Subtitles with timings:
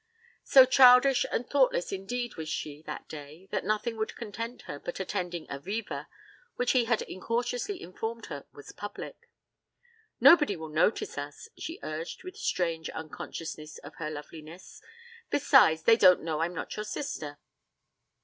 [0.43, 4.99] So childish and thoughtless indeed was she that day that nothing would content her but
[4.99, 6.07] attending a 'Viva',
[6.55, 9.29] which he had incautiously informed her was public.
[10.19, 14.81] 'Nobody will notice us,' she urged with strange unconsciousness of her loveliness.
[15.29, 17.37] 'Besides, they don't know I'm not your sister.'